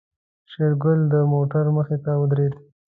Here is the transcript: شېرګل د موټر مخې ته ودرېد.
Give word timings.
شېرګل 0.51 0.99
د 1.13 1.15
موټر 1.31 1.65
مخې 1.75 1.97
ته 2.03 2.11
ودرېد. 2.19 2.53